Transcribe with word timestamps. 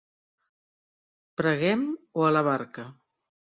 Preguem 1.43 1.85
o 2.23 2.27
a 2.31 2.35
la 2.39 2.45
barca! 2.51 2.89